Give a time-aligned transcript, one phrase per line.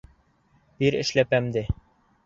[0.83, 1.67] Бир эшләпәмде!